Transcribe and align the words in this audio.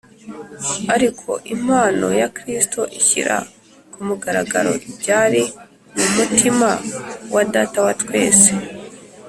Ariko 0.95 1.29
impano 1.53 2.07
ya 2.21 2.27
Kristo 2.37 2.81
ishyira 2.99 3.35
ku 3.93 3.99
mugaragaro 4.07 4.73
ibyari 4.89 5.43
mu 5.99 6.07
mutima 6.15 6.69
wa 7.33 7.43
Data 7.53 7.77
wa 7.87 7.93
twese 8.01 8.51